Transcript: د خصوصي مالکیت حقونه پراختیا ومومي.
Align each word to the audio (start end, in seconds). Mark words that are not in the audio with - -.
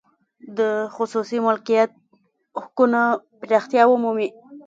د 0.57 0.59
خصوصي 0.95 1.37
مالکیت 1.45 1.89
حقونه 2.61 3.01
پراختیا 3.41 3.83
ومومي. 3.87 4.29